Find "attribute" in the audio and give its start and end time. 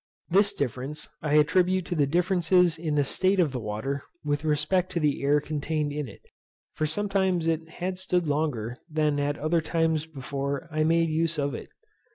1.35-1.85